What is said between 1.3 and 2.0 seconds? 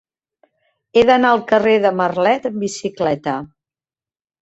al carrer de